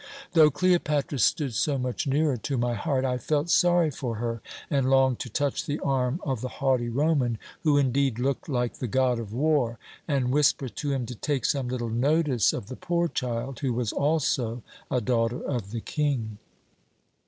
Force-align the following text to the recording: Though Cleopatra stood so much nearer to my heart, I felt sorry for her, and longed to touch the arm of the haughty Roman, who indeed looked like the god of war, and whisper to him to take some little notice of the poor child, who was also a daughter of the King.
Though 0.33 0.49
Cleopatra 0.49 1.19
stood 1.19 1.53
so 1.53 1.77
much 1.77 2.07
nearer 2.07 2.35
to 2.35 2.57
my 2.57 2.73
heart, 2.73 3.05
I 3.05 3.19
felt 3.19 3.51
sorry 3.51 3.91
for 3.91 4.15
her, 4.15 4.41
and 4.67 4.89
longed 4.89 5.19
to 5.19 5.29
touch 5.29 5.63
the 5.67 5.77
arm 5.81 6.19
of 6.23 6.41
the 6.41 6.47
haughty 6.57 6.89
Roman, 6.89 7.37
who 7.61 7.77
indeed 7.77 8.17
looked 8.17 8.49
like 8.49 8.79
the 8.79 8.87
god 8.87 9.19
of 9.19 9.31
war, 9.31 9.77
and 10.07 10.31
whisper 10.31 10.69
to 10.69 10.91
him 10.91 11.05
to 11.05 11.13
take 11.13 11.45
some 11.45 11.67
little 11.67 11.91
notice 11.91 12.51
of 12.51 12.65
the 12.65 12.75
poor 12.75 13.09
child, 13.09 13.59
who 13.59 13.73
was 13.73 13.91
also 13.93 14.63
a 14.89 15.01
daughter 15.01 15.39
of 15.43 15.69
the 15.69 15.81
King. 15.81 16.39